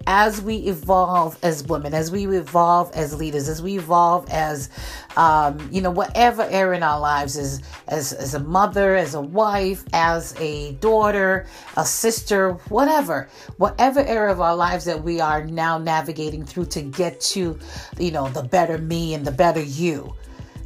as 0.08 0.42
we 0.42 0.58
evolve 0.58 1.38
as 1.44 1.64
women, 1.64 1.94
as 1.94 2.12
we 2.12 2.28
evolve 2.28 2.92
as 2.94 3.16
leaders, 3.16 3.50
as 3.50 3.62
we 3.62 3.78
evolve 3.78 4.30
as, 4.30 4.70
um, 5.18 5.68
you 5.72 5.82
know, 5.82 5.90
whatever 5.90 6.44
area 6.44 6.78
in 6.78 6.84
our 6.84 7.00
lives 7.00 7.38
is, 7.38 7.62
as, 7.88 8.14
as 8.14 8.36
a 8.36 8.40
mother, 8.40 8.96
as 8.96 9.16
a 9.16 9.22
wife, 9.22 9.84
as 9.94 10.36
a 10.40 10.74
daughter, 10.74 11.48
a 11.78 11.86
sister, 11.86 12.54
whatever, 12.70 13.30
whatever 13.58 14.02
area 14.02 14.32
of 14.32 14.42
our 14.42 14.56
lives 14.56 14.86
that 14.86 15.04
we 15.04 15.20
are 15.20 15.44
now 15.46 15.78
navigating 15.78 16.46
through 16.46 16.66
to 16.66 16.82
get 16.82 17.20
to, 17.20 17.58
you 17.98 18.12
know, 18.12 18.28
the 18.30 18.44
better 18.44 18.78
me 18.78 19.14
and 19.14 19.26
the 19.26 19.32
better 19.32 19.62
you. 19.62 20.16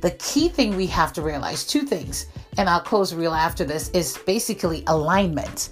The 0.01 0.12
key 0.12 0.48
thing 0.50 0.75
we 0.75 0.88
have 0.88 1.12
to 1.13 1.21
realize 1.21 1.65
two 1.65 1.81
things, 1.81 2.27
and 2.57 2.69
I'll 2.69 2.79
close 2.79 3.13
real 3.13 3.33
after 3.33 3.65
this, 3.65 3.89
is 3.89 4.17
basically 4.25 4.83
alignment 4.88 5.71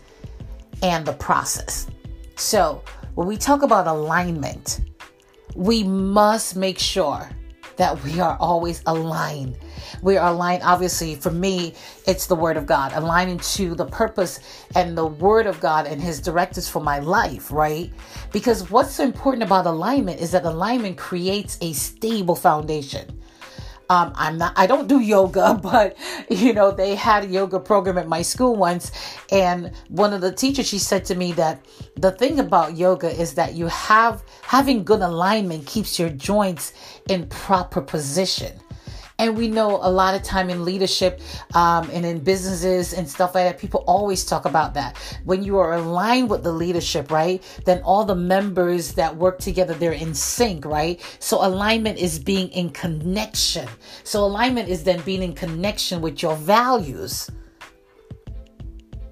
and 0.84 1.06
the 1.06 1.14
process. 1.14 1.88
So, 2.36 2.84
when 3.18 3.28
we 3.28 3.36
talk 3.36 3.64
about 3.64 3.88
alignment, 3.88 4.82
we 5.56 5.84
must 5.84 6.56
make 6.56 6.78
sure 6.78 7.28
that 7.78 8.04
we 8.04 8.20
are 8.20 8.38
always 8.40 8.84
aligned. 8.86 9.58
We 10.04 10.18
are 10.18 10.32
aligned, 10.32 10.62
obviously, 10.62 11.16
for 11.16 11.32
me, 11.32 11.74
it's 12.06 12.28
the 12.28 12.36
Word 12.36 12.58
of 12.58 12.68
God, 12.68 12.92
aligning 12.94 13.40
to 13.40 13.74
the 13.74 13.88
purpose 13.88 14.68
and 14.76 14.96
the 14.96 15.08
Word 15.08 15.48
of 15.48 15.60
God 15.60 15.88
and 15.88 16.00
His 16.00 16.22
directives 16.22 16.70
for 16.70 16.80
my 16.80 17.00
life, 17.00 17.52
right? 17.52 17.92
Because 18.32 18.70
what's 18.70 19.00
important 19.00 19.42
about 19.42 19.66
alignment 19.66 20.22
is 20.22 20.30
that 20.30 20.46
alignment 20.46 21.00
creates 21.00 21.58
a 21.62 21.74
stable 21.74 22.36
foundation. 22.36 23.20
Um, 23.90 24.12
I'm 24.16 24.38
not, 24.38 24.54
I 24.58 24.68
don't 24.68 24.88
do 24.88 25.00
yoga, 25.00 25.54
but 25.64 25.98
you 26.30 26.54
know, 26.54 26.72
they 26.72 26.96
had 26.96 27.24
a 27.24 27.28
yoga 27.28 27.60
program 27.60 27.98
at 27.98 28.08
my 28.08 28.22
school 28.22 28.56
once. 28.56 28.92
And 29.32 29.72
one 29.90 30.14
of 30.14 30.22
the 30.22 30.32
teachers, 30.32 30.68
she 30.68 30.80
said 30.80 31.06
to 31.06 31.16
me 31.16 31.32
that 31.34 31.66
the 31.96 32.12
thing 32.12 32.40
about 32.40 32.78
yoga 32.78 33.10
is 33.10 33.34
that 33.36 33.54
you 33.54 33.68
have, 33.68 34.24
having 34.42 34.84
good 34.84 35.02
alignment 35.02 35.66
keeps 35.66 35.98
your 35.98 36.10
joints 36.10 36.74
in 37.08 37.28
proper 37.28 37.82
position. 37.82 38.60
And 39.20 39.36
we 39.36 39.48
know 39.48 39.80
a 39.82 39.90
lot 39.90 40.14
of 40.14 40.22
time 40.22 40.52
in 40.52 40.64
leadership 40.64 41.22
um, 41.56 41.90
and 41.92 42.06
in 42.06 42.20
businesses 42.20 42.94
and 42.94 43.10
stuff 43.10 43.34
like 43.34 43.46
that, 43.46 43.60
people 43.60 43.84
always 43.88 44.24
talk 44.24 44.46
about 44.46 44.76
that. 44.76 44.96
When 45.24 45.44
you 45.44 45.58
are 45.58 45.74
aligned 45.74 46.30
with 46.30 46.44
the 46.44 46.52
leadership, 46.52 47.10
right, 47.10 47.42
then 47.66 47.82
all 47.82 48.06
the 48.06 48.14
members 48.16 48.94
that 48.94 49.16
work 49.16 49.40
together, 49.40 49.74
they're 49.74 49.92
in 49.94 50.14
sync, 50.14 50.66
right? 50.66 51.02
So 51.18 51.44
alignment 51.44 51.98
is 51.98 52.20
being 52.20 52.50
in 52.50 52.70
connection. 52.70 53.68
So 54.04 54.24
alignment 54.24 54.70
is 54.70 54.84
then 54.84 55.02
being 55.02 55.24
in 55.24 55.34
connection 55.34 56.00
with 56.00 56.22
your 56.22 56.36
values, 56.36 57.28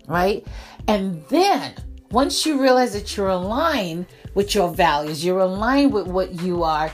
right? 0.07 0.45
And 0.87 1.25
then 1.29 1.73
once 2.11 2.45
you 2.45 2.61
realize 2.61 2.93
that 2.93 3.17
you're 3.17 3.29
aligned 3.29 4.05
with 4.35 4.53
your 4.53 4.71
values, 4.71 5.25
you're 5.25 5.39
aligned 5.39 5.91
with 5.91 6.05
what 6.05 6.31
you 6.43 6.61
are 6.61 6.91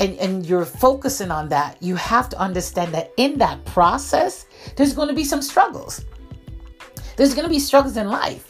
and, 0.00 0.18
and 0.18 0.46
you're 0.46 0.64
focusing 0.64 1.30
on 1.30 1.50
that, 1.50 1.80
you 1.82 1.94
have 1.96 2.28
to 2.30 2.38
understand 2.38 2.92
that 2.94 3.12
in 3.18 3.38
that 3.38 3.64
process, 3.66 4.46
there's 4.74 4.94
going 4.94 5.08
to 5.08 5.14
be 5.14 5.24
some 5.24 5.42
struggles. 5.42 6.04
There's 7.16 7.34
going 7.34 7.44
to 7.44 7.50
be 7.50 7.58
struggles 7.58 7.98
in 7.98 8.08
life. 8.08 8.46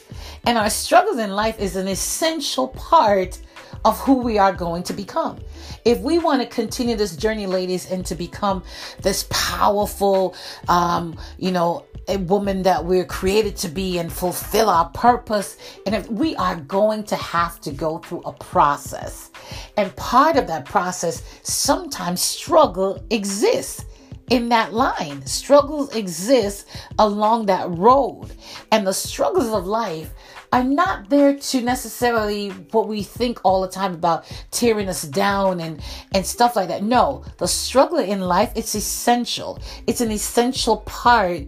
And 0.47 0.57
our 0.57 0.71
struggles 0.71 1.19
in 1.19 1.31
life 1.31 1.59
is 1.59 1.75
an 1.75 1.89
essential 1.89 2.69
part 2.69 3.41
of 3.85 3.99
who 3.99 4.15
we 4.15 4.39
are 4.39 4.53
going 4.53 4.85
to 4.85 4.93
become. 4.93 5.41
If 5.85 6.01
we 6.01 6.19
want 6.19 6.43
to 6.43 6.49
continue 6.49 6.97
this 6.97 7.17
journey, 7.17 7.47
ladies, 7.47 7.91
and 7.91 8.05
to 8.07 8.15
become 8.15 8.63
this 9.03 9.27
powerful, 9.31 10.35
um, 10.69 11.19
you 11.39 11.51
know, 11.51 11.87
a 12.09 12.19
woman 12.19 12.63
that 12.63 12.85
we're 12.85 13.05
created 13.05 13.57
to 13.57 13.69
be 13.69 13.99
and 13.99 14.13
fulfill 14.13 14.69
our 14.69 14.89
purpose. 14.91 15.57
And 15.87 15.95
if 15.95 16.11
we 16.11 16.35
are 16.37 16.57
going 16.57 17.05
to 17.05 17.17
have 17.17 17.61
to 17.61 17.71
go 17.71 17.99
through 17.99 18.23
a 18.23 18.33
process. 18.33 19.31
And 19.77 19.95
part 19.97 20.37
of 20.37 20.47
that 20.49 20.65
process, 20.65 21.23
sometimes 21.43 22.21
struggle 22.21 23.05
exists 23.11 23.85
in 24.31 24.49
that 24.49 24.73
line. 24.73 25.25
Struggles 25.27 25.95
exist 25.95 26.67
along 26.99 27.47
that 27.47 27.69
road. 27.71 28.31
And 28.73 28.87
the 28.87 28.93
struggles 28.93 29.49
of 29.49 29.67
life 29.67 30.13
are 30.53 30.65
not 30.65 31.09
there 31.11 31.37
to 31.37 31.61
necessarily 31.61 32.49
what 32.73 32.89
we 32.89 33.03
think 33.03 33.41
all 33.45 33.61
the 33.61 33.69
time 33.69 33.95
about 33.95 34.25
tearing 34.51 34.89
us 34.89 35.03
down 35.03 35.61
and 35.61 35.81
and 36.13 36.27
stuff 36.27 36.57
like 36.57 36.69
that. 36.69 36.83
No, 36.83 37.25
the 37.39 37.47
struggle 37.49 37.99
in 37.99 38.21
life 38.21 38.53
it's 38.57 38.75
essential. 38.75 39.61
It's 39.87 40.01
an 40.01 40.11
essential 40.11 40.79
part 40.79 41.43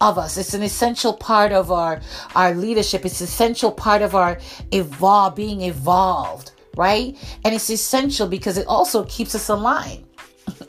of 0.00 0.18
us. 0.18 0.36
It's 0.36 0.54
an 0.54 0.62
essential 0.62 1.14
part 1.14 1.52
of 1.52 1.72
our, 1.72 2.00
our 2.34 2.54
leadership. 2.54 3.04
It's 3.04 3.20
essential 3.20 3.72
part 3.72 4.02
of 4.02 4.14
our 4.14 4.38
evolve, 4.72 5.34
being 5.34 5.62
evolved, 5.62 6.52
right? 6.76 7.16
And 7.44 7.54
it's 7.54 7.70
essential 7.70 8.28
because 8.28 8.58
it 8.58 8.66
also 8.66 9.04
keeps 9.04 9.34
us 9.34 9.48
aligned. 9.48 10.04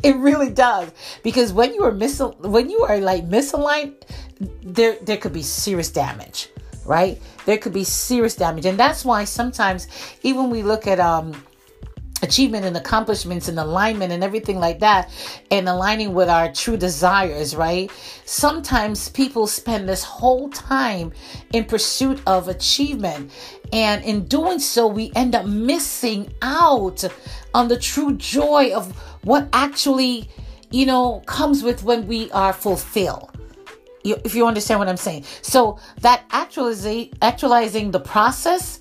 It 0.03 0.15
really 0.17 0.51
does. 0.51 0.91
Because 1.23 1.51
when 1.53 1.73
you 1.73 1.83
are 1.83 1.91
mis 1.91 2.19
when 2.39 2.69
you 2.69 2.81
are 2.81 2.99
like 2.99 3.27
misaligned, 3.27 3.95
there 4.63 4.97
there 5.01 5.17
could 5.17 5.33
be 5.33 5.41
serious 5.41 5.89
damage, 5.89 6.49
right? 6.87 7.21
There 7.45 7.57
could 7.57 7.73
be 7.73 7.83
serious 7.83 8.35
damage. 8.35 8.65
And 8.65 8.79
that's 8.79 9.05
why 9.05 9.25
sometimes 9.25 9.87
even 10.23 10.49
we 10.49 10.63
look 10.63 10.87
at 10.87 10.99
um 10.99 11.35
achievement 12.21 12.65
and 12.65 12.75
accomplishments 12.77 13.47
and 13.47 13.59
alignment 13.59 14.11
and 14.11 14.23
everything 14.23 14.59
like 14.59 14.79
that 14.79 15.09
and 15.51 15.69
aligning 15.69 16.13
with 16.13 16.29
our 16.29 16.51
true 16.51 16.77
desires 16.77 17.55
right 17.55 17.91
sometimes 18.25 19.09
people 19.09 19.45
spend 19.45 19.87
this 19.87 20.03
whole 20.03 20.49
time 20.49 21.11
in 21.53 21.63
pursuit 21.63 22.19
of 22.25 22.47
achievement 22.47 23.31
and 23.71 24.03
in 24.03 24.25
doing 24.25 24.57
so 24.57 24.87
we 24.87 25.11
end 25.15 25.35
up 25.35 25.45
missing 25.45 26.31
out 26.41 27.03
on 27.53 27.67
the 27.67 27.77
true 27.77 28.15
joy 28.15 28.71
of 28.73 28.97
what 29.23 29.47
actually 29.53 30.27
you 30.71 30.85
know 30.85 31.21
comes 31.27 31.61
with 31.61 31.83
when 31.83 32.07
we 32.07 32.31
are 32.31 32.53
fulfilled 32.53 33.36
if 34.03 34.35
you 34.35 34.45
understand 34.45 34.79
what 34.79 34.87
i'm 34.87 34.97
saying. 34.97 35.23
So 35.41 35.79
that 36.01 36.23
actualizing 36.31 37.13
actualizing 37.21 37.91
the 37.91 37.99
process 37.99 38.79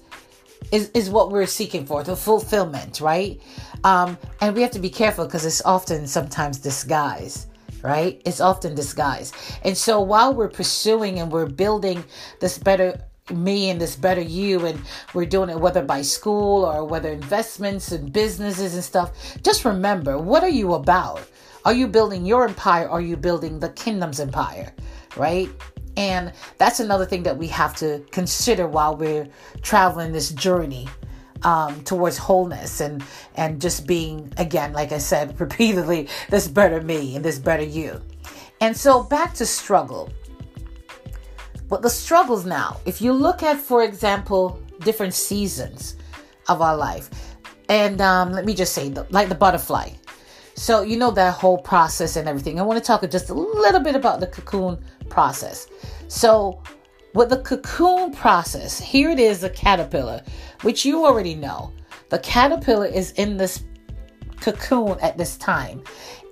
is, 0.72 0.90
is 0.94 1.08
what 1.10 1.30
we're 1.30 1.46
seeking 1.46 1.86
for 1.86 2.02
the 2.02 2.16
fulfillment 2.16 3.00
right? 3.00 3.40
Um, 3.84 4.18
and 4.40 4.54
we 4.54 4.62
have 4.62 4.72
to 4.72 4.80
be 4.80 4.90
careful 4.90 5.26
because 5.26 5.44
it's 5.44 5.62
often 5.64 6.06
sometimes 6.06 6.58
disguised 6.58 7.48
right? 7.82 8.20
It's 8.24 8.40
often 8.40 8.74
disguised. 8.74 9.34
And 9.62 9.76
so 9.76 10.00
while 10.00 10.34
we're 10.34 10.48
pursuing 10.48 11.20
and 11.20 11.30
we're 11.30 11.46
building 11.46 12.02
this 12.40 12.58
better 12.58 13.00
me 13.32 13.70
and 13.70 13.80
this 13.80 13.96
better 13.96 14.20
you 14.20 14.66
and 14.66 14.80
we're 15.12 15.26
doing 15.26 15.50
it 15.50 15.58
whether 15.58 15.82
by 15.82 16.00
school 16.00 16.64
or 16.64 16.84
whether 16.84 17.10
investments 17.10 17.90
and 17.90 18.12
businesses 18.12 18.74
and 18.74 18.84
stuff 18.84 19.10
just 19.42 19.64
remember 19.64 20.16
what 20.16 20.44
are 20.44 20.48
you 20.48 20.74
about? 20.74 21.20
Are 21.64 21.72
you 21.72 21.88
building 21.88 22.24
your 22.24 22.46
empire 22.46 22.84
or 22.86 22.98
are 22.98 23.00
you 23.00 23.16
building 23.16 23.58
the 23.58 23.70
kingdom's 23.70 24.20
empire 24.20 24.72
right 25.16 25.50
and 25.96 26.32
that's 26.58 26.80
another 26.80 27.06
thing 27.06 27.22
that 27.22 27.36
we 27.36 27.46
have 27.48 27.74
to 27.76 28.04
consider 28.10 28.68
while 28.68 28.96
we're 28.96 29.26
traveling 29.62 30.12
this 30.12 30.30
journey 30.30 30.88
um, 31.42 31.82
towards 31.84 32.18
wholeness 32.18 32.80
and 32.80 33.02
and 33.36 33.60
just 33.60 33.86
being 33.86 34.32
again, 34.36 34.72
like 34.72 34.92
I 34.92 34.98
said 34.98 35.40
repeatedly, 35.40 36.08
this 36.28 36.48
better 36.48 36.82
me 36.82 37.16
and 37.16 37.24
this 37.24 37.38
better 37.38 37.62
you. 37.62 38.02
And 38.60 38.76
so 38.76 39.02
back 39.02 39.32
to 39.34 39.46
struggle. 39.46 40.10
But 41.68 41.82
the 41.82 41.90
struggles 41.90 42.44
now, 42.44 42.78
if 42.84 43.00
you 43.00 43.12
look 43.12 43.42
at, 43.42 43.58
for 43.58 43.82
example, 43.82 44.60
different 44.80 45.14
seasons, 45.14 45.96
of 46.48 46.62
our 46.62 46.76
life. 46.76 47.10
And 47.68 48.00
um, 48.00 48.32
let 48.32 48.44
me 48.44 48.54
just 48.54 48.72
say, 48.72 48.90
like 49.10 49.28
the 49.28 49.34
butterfly. 49.34 49.90
So, 50.54 50.82
you 50.82 50.96
know 50.96 51.10
that 51.10 51.34
whole 51.34 51.58
process 51.58 52.16
and 52.16 52.28
everything. 52.28 52.58
I 52.58 52.62
want 52.62 52.78
to 52.78 52.84
talk 52.84 53.08
just 53.10 53.28
a 53.28 53.34
little 53.34 53.80
bit 53.80 53.94
about 53.94 54.20
the 54.20 54.26
cocoon 54.26 54.78
process. 55.08 55.68
So, 56.08 56.62
with 57.14 57.30
the 57.30 57.38
cocoon 57.38 58.12
process, 58.12 58.78
here 58.78 59.10
it 59.10 59.18
is 59.18 59.42
a 59.42 59.50
caterpillar, 59.50 60.22
which 60.62 60.84
you 60.84 61.04
already 61.06 61.34
know. 61.34 61.72
The 62.10 62.18
caterpillar 62.18 62.86
is 62.86 63.12
in 63.12 63.36
this 63.36 63.64
cocoon 64.40 64.98
at 65.00 65.16
this 65.16 65.36
time. 65.38 65.82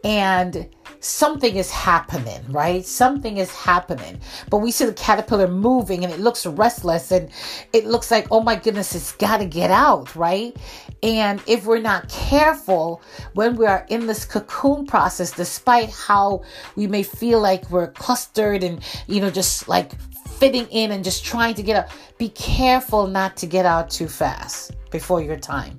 And 0.05 0.69
something 1.01 1.57
is 1.57 1.71
happening, 1.71 2.41
right? 2.49 2.85
Something 2.85 3.39
is 3.39 3.51
happening. 3.51 4.21
But 4.49 4.59
we 4.59 4.71
see 4.71 4.87
the 4.87 4.93
caterpillar 4.93 5.49
moving 5.49 6.05
and 6.05 6.13
it 6.13 6.21
looks 6.21 6.47
restless 6.47 7.11
and 7.11 7.31
it 7.73 7.87
looks 7.87 8.11
like, 8.11 8.27
oh 8.31 8.41
my 8.41 8.57
goodness, 8.57 8.95
it's 8.95 9.13
got 9.13 9.39
to 9.39 9.45
get 9.47 9.71
out, 9.71 10.15
right? 10.17 10.57
And 11.03 11.43
if 11.47 11.67
we're 11.67 11.81
not 11.81 12.09
careful 12.09 13.03
when 13.35 13.57
we 13.57 13.67
are 13.67 13.87
in 13.91 14.07
this 14.07 14.25
cocoon 14.25 14.87
process, 14.87 15.31
despite 15.31 15.91
how 15.91 16.43
we 16.77 16.87
may 16.87 17.03
feel 17.03 17.41
like 17.41 17.71
we're 17.71 17.91
clustered 17.93 18.63
and, 18.63 18.83
you 19.07 19.21
know, 19.21 19.31
just 19.31 19.69
like 19.69 19.93
fitting 20.39 20.67
in 20.71 20.93
and 20.93 21.05
just 21.05 21.25
trying 21.25 21.55
to 21.55 21.63
get 21.63 21.77
out, 21.77 21.93
be 22.19 22.31
careful 22.31 23.07
not 23.07 23.37
to 23.37 23.47
get 23.47 23.67
out 23.67 23.91
too 23.91 24.09
fast 24.09 24.73
before 24.91 25.21
your 25.21 25.37
time. 25.37 25.79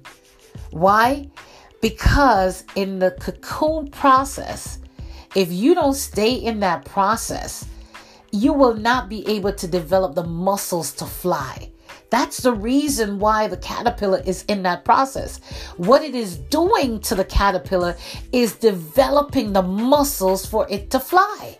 Why? 0.71 1.29
Because 1.85 2.63
in 2.73 2.97
the 2.97 3.11
cocoon 3.11 3.89
process, 3.89 4.79
if 5.35 5.51
you 5.51 5.75
don't 5.75 5.93
stay 5.93 6.33
in 6.33 6.59
that 6.61 6.83
process, 6.83 7.63
you 8.31 8.53
will 8.53 8.73
not 8.73 9.07
be 9.07 9.23
able 9.27 9.53
to 9.53 9.67
develop 9.67 10.15
the 10.15 10.23
muscles 10.23 10.91
to 10.93 11.05
fly. 11.05 11.69
That's 12.09 12.39
the 12.39 12.53
reason 12.53 13.19
why 13.19 13.47
the 13.47 13.57
caterpillar 13.57 14.23
is 14.25 14.45
in 14.45 14.63
that 14.63 14.83
process. 14.83 15.39
What 15.77 16.01
it 16.01 16.15
is 16.15 16.37
doing 16.37 17.01
to 17.01 17.13
the 17.13 17.25
caterpillar 17.25 17.95
is 18.31 18.55
developing 18.55 19.53
the 19.53 19.61
muscles 19.61 20.43
for 20.43 20.65
it 20.71 20.89
to 20.89 20.99
fly. 20.99 21.55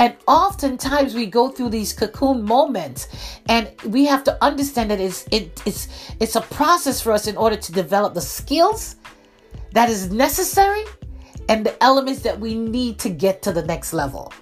And 0.00 0.16
oftentimes 0.26 1.14
we 1.14 1.26
go 1.26 1.50
through 1.50 1.68
these 1.68 1.92
cocoon 1.92 2.42
moments 2.42 3.06
and 3.48 3.70
we 3.84 4.06
have 4.06 4.24
to 4.24 4.36
understand 4.42 4.90
that 4.90 4.98
it's, 4.98 5.24
it, 5.30 5.62
it's, 5.64 5.86
it's 6.18 6.34
a 6.34 6.40
process 6.40 7.00
for 7.00 7.12
us 7.12 7.28
in 7.28 7.36
order 7.36 7.56
to 7.56 7.70
develop 7.70 8.14
the 8.14 8.20
skills 8.20 8.96
that 9.72 9.88
is 9.88 10.10
necessary 10.10 10.84
and 11.48 11.64
the 11.64 11.82
elements 11.82 12.22
that 12.22 12.38
we 12.38 12.54
need 12.54 12.98
to 13.00 13.10
get 13.10 13.42
to 13.42 13.52
the 13.52 13.64
next 13.64 13.92
level. 13.92 14.32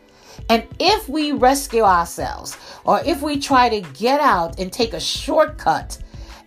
And 0.49 0.67
if 0.79 1.09
we 1.09 1.33
rescue 1.33 1.83
ourselves, 1.83 2.57
or 2.85 3.01
if 3.05 3.23
we 3.23 3.39
try 3.39 3.69
to 3.69 3.81
get 3.93 4.21
out 4.21 4.59
and 4.59 4.73
take 4.73 4.93
a 4.93 5.01
shortcut 5.01 5.99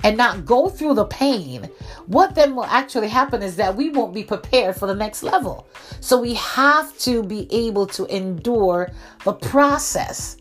and 0.04 0.18
not 0.18 0.46
go 0.46 0.70
through 0.70 0.96
the 0.96 1.06
pain, 1.06 1.70
what 2.08 2.34
then 2.34 2.56
will 2.56 2.66
actually 2.66 3.10
happen 3.10 3.44
is 3.44 3.56
that 3.58 3.76
we 3.76 3.90
won't 3.90 4.14
be 4.14 4.24
prepared 4.24 4.76
for 4.76 4.88
the 4.88 4.96
next 4.96 5.22
level. 5.22 5.68
So 6.00 6.20
we 6.20 6.34
have 6.36 6.98
to 7.00 7.24
be 7.24 7.48
able 7.52 7.86
to 7.88 8.06
endure 8.06 8.92
the 9.24 9.34
process 9.34 10.38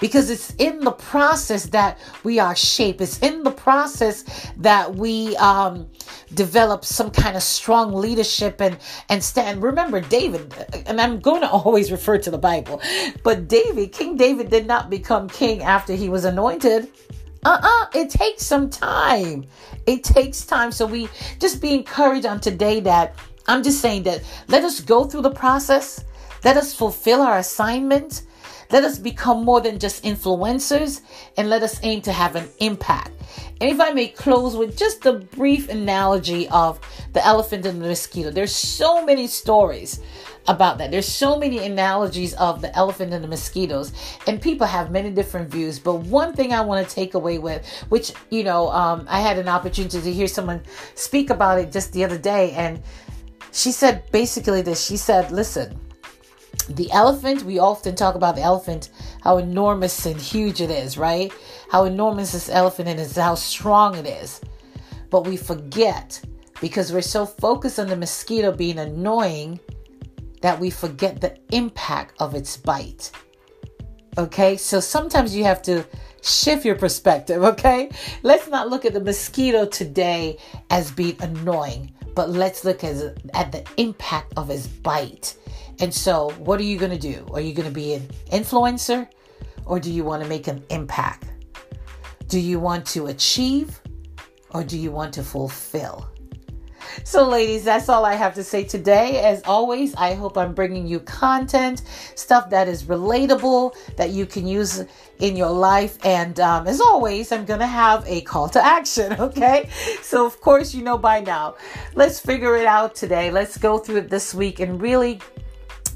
because 0.00 0.30
it's 0.30 0.54
in 0.58 0.80
the 0.80 0.90
process 0.92 1.66
that 1.66 1.98
we 2.24 2.38
are 2.38 2.56
shaped. 2.56 3.00
It's 3.00 3.18
in 3.20 3.42
the 3.42 3.50
process 3.50 4.24
that 4.56 4.94
we 4.94 5.36
um, 5.36 5.88
develop 6.34 6.84
some 6.84 7.10
kind 7.10 7.36
of 7.36 7.42
strong 7.42 7.92
leadership 7.92 8.60
and 8.60 8.78
and 9.08 9.22
stand. 9.22 9.62
Remember, 9.62 10.00
David, 10.00 10.52
and 10.86 11.00
I'm 11.00 11.20
going 11.20 11.40
to 11.46 11.50
always 11.50 11.92
refer 11.92 12.18
to 12.18 12.30
the 12.30 12.38
Bible, 12.38 12.80
but 13.22 13.48
David, 13.48 13.92
King 13.92 14.16
David, 14.16 14.50
did 14.50 14.66
not 14.66 14.90
become 14.90 15.28
king 15.28 15.62
after 15.62 15.94
he 15.94 16.08
was 16.08 16.24
anointed. 16.24 16.88
Uh-uh, 17.44 17.86
it 17.94 18.10
takes 18.10 18.44
some 18.44 18.68
time. 18.68 19.46
It 19.86 20.04
takes 20.04 20.44
time. 20.44 20.72
So 20.72 20.84
we 20.86 21.08
just 21.38 21.62
be 21.62 21.74
encouraged 21.74 22.26
on 22.26 22.38
today 22.40 22.80
that 22.80 23.14
I'm 23.48 23.62
just 23.62 23.80
saying 23.80 24.02
that 24.04 24.22
let 24.48 24.62
us 24.62 24.80
go 24.80 25.04
through 25.04 25.22
the 25.22 25.30
process. 25.30 26.04
Let 26.44 26.56
us 26.56 26.74
fulfill 26.74 27.22
our 27.22 27.38
assignment. 27.38 28.22
Let 28.72 28.84
us 28.84 28.98
become 28.98 29.44
more 29.44 29.60
than 29.60 29.78
just 29.78 30.04
influencers 30.04 31.00
and 31.36 31.50
let 31.50 31.62
us 31.62 31.80
aim 31.82 32.02
to 32.02 32.12
have 32.12 32.36
an 32.36 32.48
impact. 32.58 33.10
And 33.60 33.70
if 33.70 33.80
I 33.80 33.90
may 33.90 34.08
close 34.08 34.56
with 34.56 34.76
just 34.76 35.04
a 35.06 35.12
brief 35.12 35.68
analogy 35.68 36.48
of 36.48 36.80
the 37.12 37.24
elephant 37.24 37.66
and 37.66 37.82
the 37.82 37.88
mosquito, 37.88 38.30
there's 38.30 38.54
so 38.54 39.04
many 39.04 39.26
stories 39.26 40.00
about 40.48 40.78
that. 40.78 40.90
There's 40.90 41.08
so 41.08 41.38
many 41.38 41.58
analogies 41.58 42.34
of 42.34 42.60
the 42.60 42.74
elephant 42.74 43.12
and 43.12 43.22
the 43.22 43.28
mosquitoes, 43.28 43.92
and 44.26 44.40
people 44.40 44.66
have 44.66 44.90
many 44.90 45.10
different 45.10 45.50
views. 45.50 45.78
But 45.78 45.96
one 45.96 46.32
thing 46.32 46.52
I 46.52 46.60
want 46.62 46.86
to 46.86 46.94
take 46.94 47.14
away 47.14 47.38
with, 47.38 47.66
which 47.88 48.12
you 48.30 48.44
know, 48.44 48.68
um, 48.70 49.06
I 49.08 49.20
had 49.20 49.38
an 49.38 49.48
opportunity 49.48 50.00
to 50.00 50.12
hear 50.12 50.26
someone 50.26 50.62
speak 50.94 51.30
about 51.30 51.58
it 51.58 51.70
just 51.70 51.92
the 51.92 52.04
other 52.04 52.18
day, 52.18 52.52
and 52.52 52.82
she 53.52 53.72
said 53.72 54.10
basically 54.10 54.62
this. 54.62 54.84
She 54.84 54.96
said, 54.96 55.30
"Listen." 55.30 55.89
The 56.70 56.90
elephant, 56.92 57.42
we 57.42 57.58
often 57.58 57.96
talk 57.96 58.14
about 58.14 58.36
the 58.36 58.42
elephant, 58.42 58.90
how 59.22 59.38
enormous 59.38 60.06
and 60.06 60.20
huge 60.20 60.60
it 60.60 60.70
is, 60.70 60.96
right? 60.96 61.32
How 61.70 61.84
enormous 61.84 62.32
this 62.32 62.48
elephant 62.48 62.88
is, 62.88 63.16
how 63.16 63.34
strong 63.34 63.96
it 63.96 64.06
is. 64.06 64.40
But 65.10 65.26
we 65.26 65.36
forget 65.36 66.20
because 66.60 66.92
we're 66.92 67.00
so 67.00 67.26
focused 67.26 67.78
on 67.78 67.88
the 67.88 67.96
mosquito 67.96 68.52
being 68.52 68.78
annoying 68.78 69.58
that 70.42 70.58
we 70.58 70.70
forget 70.70 71.20
the 71.20 71.36
impact 71.50 72.14
of 72.20 72.34
its 72.34 72.56
bite. 72.56 73.10
Okay, 74.16 74.56
so 74.56 74.80
sometimes 74.80 75.34
you 75.34 75.44
have 75.44 75.62
to 75.62 75.84
shift 76.22 76.64
your 76.64 76.76
perspective, 76.76 77.42
okay? 77.42 77.90
Let's 78.22 78.48
not 78.48 78.68
look 78.68 78.84
at 78.84 78.92
the 78.92 79.00
mosquito 79.00 79.66
today 79.66 80.38
as 80.70 80.90
being 80.90 81.16
annoying, 81.20 81.92
but 82.14 82.30
let's 82.30 82.64
look 82.64 82.84
at, 82.84 82.96
at 83.34 83.52
the 83.52 83.64
impact 83.76 84.34
of 84.36 84.50
its 84.50 84.66
bite 84.66 85.36
and 85.80 85.92
so, 85.92 86.30
what 86.32 86.60
are 86.60 86.64
you 86.64 86.78
going 86.78 86.90
to 86.90 86.98
do? 86.98 87.26
Are 87.32 87.40
you 87.40 87.54
going 87.54 87.68
to 87.68 87.74
be 87.74 87.94
an 87.94 88.06
influencer 88.30 89.08
or 89.64 89.80
do 89.80 89.90
you 89.90 90.04
want 90.04 90.22
to 90.22 90.28
make 90.28 90.46
an 90.46 90.62
impact? 90.68 91.24
Do 92.28 92.38
you 92.38 92.60
want 92.60 92.84
to 92.88 93.06
achieve 93.06 93.80
or 94.50 94.62
do 94.62 94.78
you 94.78 94.90
want 94.90 95.14
to 95.14 95.22
fulfill? 95.22 96.06
So, 97.02 97.26
ladies, 97.26 97.64
that's 97.64 97.88
all 97.88 98.04
I 98.04 98.14
have 98.14 98.34
to 98.34 98.44
say 98.44 98.62
today. 98.64 99.20
As 99.20 99.42
always, 99.44 99.94
I 99.94 100.14
hope 100.14 100.36
I'm 100.36 100.52
bringing 100.52 100.86
you 100.86 101.00
content, 101.00 101.82
stuff 102.14 102.50
that 102.50 102.68
is 102.68 102.84
relatable, 102.84 103.74
that 103.96 104.10
you 104.10 104.26
can 104.26 104.46
use 104.46 104.84
in 105.18 105.34
your 105.34 105.50
life. 105.50 105.98
And 106.04 106.38
um, 106.40 106.66
as 106.66 106.80
always, 106.80 107.32
I'm 107.32 107.46
going 107.46 107.60
to 107.60 107.66
have 107.66 108.04
a 108.06 108.20
call 108.22 108.48
to 108.50 108.64
action, 108.64 109.12
okay? 109.18 109.70
So, 110.02 110.26
of 110.26 110.40
course, 110.40 110.74
you 110.74 110.82
know 110.82 110.98
by 110.98 111.20
now. 111.20 111.56
Let's 111.94 112.20
figure 112.20 112.56
it 112.56 112.66
out 112.66 112.94
today. 112.94 113.30
Let's 113.30 113.56
go 113.56 113.78
through 113.78 113.96
it 113.96 114.10
this 114.10 114.34
week 114.34 114.60
and 114.60 114.80
really 114.80 115.20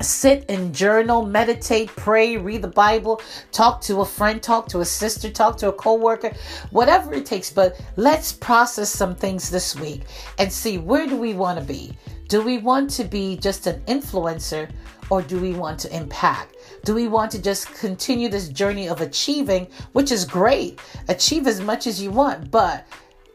sit 0.01 0.45
and 0.49 0.75
journal, 0.75 1.25
meditate, 1.25 1.89
pray, 1.97 2.37
read 2.37 2.63
the 2.63 2.69
Bible, 2.69 3.21
talk 3.53 3.81
to 3.83 4.01
a 4.01 4.05
friend, 4.05 4.43
talk 4.43 4.69
to 4.69 4.81
a 4.81 4.85
sister, 4.85 5.31
talk 5.31 5.57
to 5.59 5.69
a 5.69 5.73
coworker, 5.73 6.33
whatever 6.71 7.15
it 7.15 7.27
takes. 7.27 7.51
But 7.51 7.81
let's 7.97 8.33
process 8.33 8.91
some 8.91 9.15
things 9.15 9.51
this 9.51 9.77
week 9.77 10.03
and 10.39 10.53
see 10.53 10.79
where 10.79 11.07
do 11.07 11.17
we 11.17 11.35
want 11.35 11.59
to 11.59 11.65
be? 11.65 11.97
Do 12.29 12.43
we 12.43 12.59
want 12.59 12.91
to 12.91 13.05
be 13.05 13.37
just 13.37 13.67
an 13.67 13.81
influencer 13.83 14.71
or 15.11 15.23
do 15.23 15.39
we 15.39 15.53
want 15.53 15.79
to 15.81 15.97
impact? 15.97 16.57
Do 16.85 16.95
we 16.95 17.09
want 17.09 17.31
to 17.33 17.43
just 17.43 17.73
continue 17.75 18.29
this 18.29 18.49
journey 18.49 18.89
of 18.89 19.01
achieving, 19.01 19.69
which 19.93 20.11
is 20.11 20.25
great? 20.25 20.81
Achieve 21.09 21.47
as 21.47 21.61
much 21.61 21.87
as 21.87 22.03
you 22.03 22.11
want, 22.11 22.51
but 22.51 22.87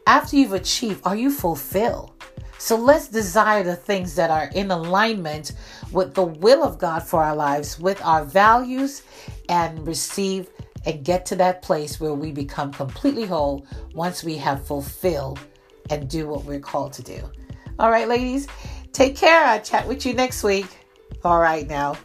after 0.06 0.36
you've 0.36 0.52
achieved, 0.52 1.02
are 1.04 1.16
you 1.16 1.30
fulfilled? 1.30 2.12
So 2.60 2.76
let's 2.76 3.08
desire 3.08 3.62
the 3.62 3.74
things 3.74 4.14
that 4.16 4.30
are 4.30 4.50
in 4.54 4.70
alignment 4.70 5.52
with 5.92 6.12
the 6.12 6.24
will 6.24 6.62
of 6.62 6.78
God 6.78 7.02
for 7.02 7.24
our 7.24 7.34
lives, 7.34 7.80
with 7.80 8.04
our 8.04 8.22
values, 8.22 9.02
and 9.48 9.86
receive 9.86 10.50
and 10.84 11.02
get 11.02 11.24
to 11.26 11.36
that 11.36 11.62
place 11.62 11.98
where 11.98 12.12
we 12.12 12.32
become 12.32 12.70
completely 12.70 13.24
whole 13.24 13.66
once 13.94 14.22
we 14.22 14.36
have 14.36 14.66
fulfilled 14.66 15.40
and 15.88 16.08
do 16.10 16.28
what 16.28 16.44
we're 16.44 16.60
called 16.60 16.92
to 16.92 17.02
do. 17.02 17.22
All 17.78 17.90
right, 17.90 18.06
ladies, 18.06 18.46
take 18.92 19.16
care. 19.16 19.42
I'll 19.42 19.60
chat 19.62 19.88
with 19.88 20.04
you 20.04 20.12
next 20.12 20.44
week. 20.44 20.66
All 21.24 21.40
right, 21.40 21.66
now. 21.66 21.96